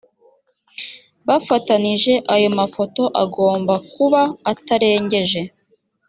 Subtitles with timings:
[1.27, 5.41] bafatanyije ayo mafoto agomba kuba atarengeje